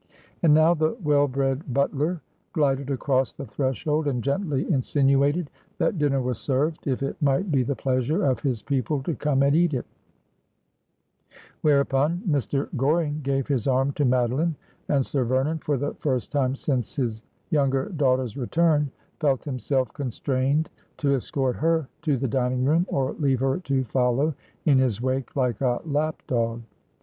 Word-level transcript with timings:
And 0.41 0.51
now 0.55 0.73
the 0.73 0.97
well 1.03 1.27
bred 1.27 1.71
butler 1.71 2.21
glided 2.53 2.89
across 2.89 3.33
the 3.33 3.45
threshold, 3.45 4.07
and 4.07 4.23
gently 4.23 4.65
insinuated 4.73 5.51
that 5.77 5.99
dinner 5.99 6.19
was 6.19 6.39
served, 6.39 6.87
if 6.87 7.03
it 7.03 7.21
might 7.21 7.51
be 7.51 7.61
the 7.61 7.75
pleasure 7.75 8.25
of 8.25 8.39
his 8.39 8.63
people 8.63 9.03
to 9.03 9.13
come 9.13 9.43
and 9.43 9.55
eat 9.55 9.75
it: 9.75 9.85
whereupon 11.61 12.23
Mr. 12.27 12.67
Goring 12.75 13.19
gave 13.21 13.45
his 13.47 13.67
arm 13.67 13.91
to 13.91 14.03
Madoline, 14.03 14.55
and 14.89 15.05
Sir 15.05 15.23
Vernon 15.23 15.59
for 15.59 15.77
the 15.77 15.93
first 15.93 16.31
time 16.31 16.55
since 16.55 16.95
his 16.95 17.21
younger 17.51 17.89
daughter's 17.89 18.35
return 18.35 18.89
felt 19.19 19.43
himself 19.43 19.93
con 19.93 20.09
strained 20.09 20.67
to 20.97 21.13
escort 21.13 21.57
her 21.57 21.87
to 22.01 22.17
the 22.17 22.27
dining 22.27 22.65
room, 22.65 22.87
or 22.89 23.13
leave 23.19 23.41
her 23.41 23.59
to 23.59 23.83
follow 23.83 24.33
in 24.65 24.79
his 24.79 24.99
wake 24.99 25.35
like 25.35 25.61
a 25.61 25.79
lap 25.85 26.23
dog. 26.25 26.63